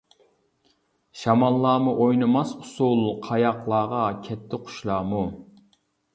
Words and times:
شاماللارمۇ 1.23 1.93
ئوينىماس 2.05 2.55
ئۇسۇل، 2.63 3.05
قاياقلارغا 3.29 4.01
كەتتى 4.27 4.63
قۇشلارمۇ. 4.67 5.23